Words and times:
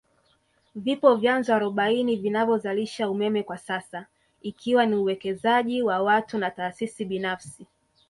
Vipo 0.75 1.15
vyanzo 1.15 1.53
arobaini 1.55 2.15
vinavyozalisha 2.15 3.09
umeme 3.09 3.43
kwasasa 3.43 4.05
ikiwa 4.41 4.85
ni 4.85 4.95
uwekezaji 4.95 5.81
wa 5.81 6.01
watu 6.01 6.37
na 6.37 6.51
taasisi 6.51 7.05
binafsi 7.05 7.67